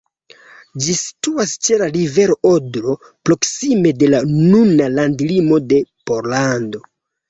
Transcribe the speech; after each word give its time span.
Ĝi 0.85 0.95
situas 0.99 1.53
ĉe 1.67 1.77
la 1.83 1.91
rivero 1.99 2.39
Odro, 2.53 2.97
proksime 3.31 3.95
de 4.03 4.13
la 4.17 4.25
nuna 4.35 4.93
landlimo 4.99 5.65
de 5.73 5.87
Pollando. 6.11 6.89